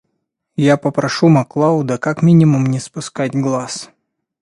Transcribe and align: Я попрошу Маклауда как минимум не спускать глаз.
Я 0.55 0.77
попрошу 0.77 1.27
Маклауда 1.29 1.99
как 1.99 2.23
минимум 2.23 2.65
не 2.65 2.79
спускать 2.79 3.35
глаз. 3.35 3.91